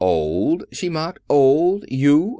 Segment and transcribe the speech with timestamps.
[0.03, 1.85] "Old!" she mocked, "Old!
[1.87, 2.23] You!
[2.29, 2.29] I!